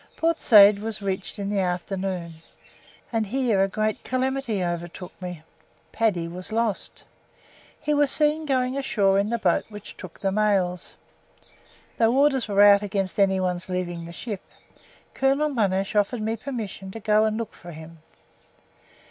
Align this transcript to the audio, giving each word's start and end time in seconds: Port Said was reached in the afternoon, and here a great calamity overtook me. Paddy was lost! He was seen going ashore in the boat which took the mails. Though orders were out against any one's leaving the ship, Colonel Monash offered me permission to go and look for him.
Port 0.17 0.39
Said 0.39 0.79
was 0.79 1.03
reached 1.03 1.37
in 1.37 1.51
the 1.51 1.59
afternoon, 1.59 2.41
and 3.13 3.27
here 3.27 3.63
a 3.63 3.67
great 3.67 4.03
calamity 4.03 4.63
overtook 4.65 5.11
me. 5.21 5.43
Paddy 5.91 6.27
was 6.27 6.51
lost! 6.51 7.03
He 7.79 7.93
was 7.93 8.09
seen 8.11 8.47
going 8.47 8.75
ashore 8.75 9.19
in 9.19 9.29
the 9.29 9.37
boat 9.37 9.65
which 9.69 9.95
took 9.97 10.19
the 10.19 10.31
mails. 10.31 10.95
Though 11.99 12.17
orders 12.17 12.47
were 12.47 12.63
out 12.63 12.81
against 12.81 13.19
any 13.19 13.39
one's 13.39 13.69
leaving 13.69 14.05
the 14.07 14.11
ship, 14.11 14.41
Colonel 15.13 15.49
Monash 15.49 15.95
offered 15.95 16.23
me 16.23 16.35
permission 16.35 16.89
to 16.89 16.99
go 16.99 17.25
and 17.25 17.37
look 17.37 17.53
for 17.53 17.71
him. 17.71 17.99